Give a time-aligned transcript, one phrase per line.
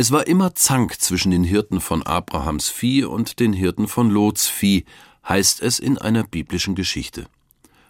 [0.00, 4.48] Es war immer Zank zwischen den Hirten von Abrahams Vieh und den Hirten von Lots
[4.48, 4.86] Vieh,
[5.28, 7.26] heißt es in einer biblischen Geschichte.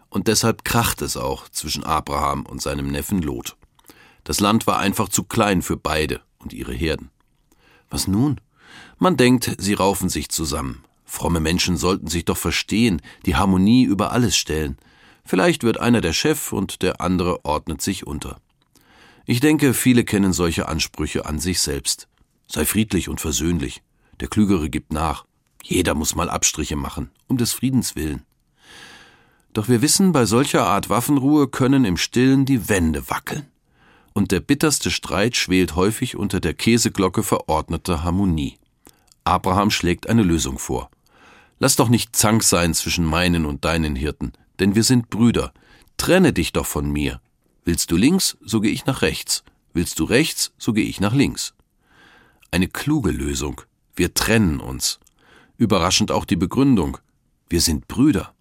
[0.08, 3.56] Und deshalb kracht es auch zwischen Abraham und seinem Neffen Lot.
[4.24, 7.10] Das Land war einfach zu klein für beide und ihre Herden.
[7.90, 8.40] Was nun?
[8.98, 10.82] Man denkt, sie raufen sich zusammen.
[11.04, 14.78] Fromme Menschen sollten sich doch verstehen, die Harmonie über alles stellen.
[15.24, 18.40] Vielleicht wird einer der Chef und der andere ordnet sich unter.
[19.30, 22.08] Ich denke, viele kennen solche Ansprüche an sich selbst.
[22.48, 23.80] Sei friedlich und versöhnlich.
[24.18, 25.24] Der Klügere gibt nach.
[25.62, 28.24] Jeder muss mal Abstriche machen, um des Friedens willen.
[29.52, 33.46] Doch wir wissen, bei solcher Art Waffenruhe können im Stillen die Wände wackeln.
[34.14, 38.58] Und der bitterste Streit schwelt häufig unter der Käseglocke verordneter Harmonie.
[39.22, 40.90] Abraham schlägt eine Lösung vor.
[41.60, 45.52] Lass doch nicht Zank sein zwischen meinen und deinen Hirten, denn wir sind Brüder.
[45.98, 47.20] Trenne dich doch von mir.
[47.64, 49.44] Willst du links, so gehe ich nach rechts.
[49.72, 51.54] Willst du rechts, so gehe ich nach links.
[52.50, 53.60] Eine kluge Lösung.
[53.94, 54.98] Wir trennen uns.
[55.56, 56.98] Überraschend auch die Begründung.
[57.48, 58.34] Wir sind Brüder.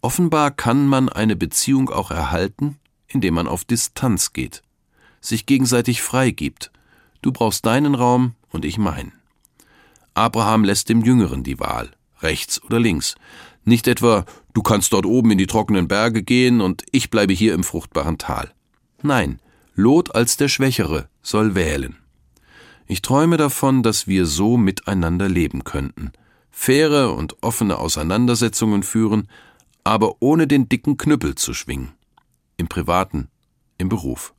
[0.00, 4.62] Offenbar kann man eine Beziehung auch erhalten, indem man auf Distanz geht,
[5.20, 6.70] sich gegenseitig freigibt.
[7.22, 9.12] Du brauchst deinen Raum und ich meinen.
[10.14, 13.14] Abraham lässt dem Jüngeren die Wahl, rechts oder links.
[13.70, 17.54] Nicht etwa, du kannst dort oben in die trockenen Berge gehen und ich bleibe hier
[17.54, 18.52] im fruchtbaren Tal.
[19.00, 19.38] Nein,
[19.76, 21.94] Lot als der Schwächere soll wählen.
[22.88, 26.10] Ich träume davon, dass wir so miteinander leben könnten,
[26.50, 29.28] faire und offene Auseinandersetzungen führen,
[29.84, 31.92] aber ohne den dicken Knüppel zu schwingen.
[32.56, 33.28] Im Privaten,
[33.78, 34.34] im Beruf.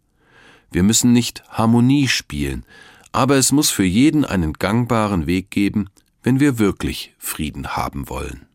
[0.72, 2.66] Wir müssen nicht Harmonie spielen,
[3.14, 5.88] aber es muss für jeden einen gangbaren Weg geben,
[6.22, 8.51] wenn wir wirklich Frieden haben wollen.